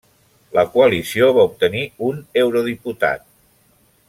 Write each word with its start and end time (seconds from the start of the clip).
La 0.57 0.63
coalició 0.77 1.29
va 1.39 1.45
obtenir 1.51 1.83
un 2.09 2.25
eurodiputat. 2.45 3.27